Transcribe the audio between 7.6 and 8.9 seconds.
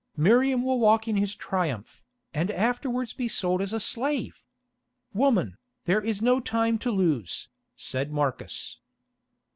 said Marcus.